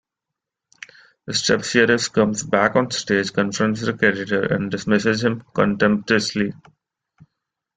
[1.29, 6.53] Strepsiades comes back on stage, confronts the creditor and dismisses him contemptuously.